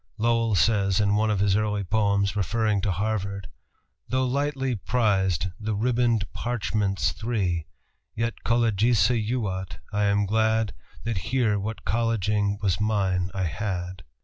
[0.17, 3.47] Lowell says, in one of his early poems referring to Harvard,
[4.09, 7.67] "Tho' lightly prized the ribboned parchments three,
[8.15, 14.01] Yet collegisse juvat, I am glad That here what colleging was mine I had."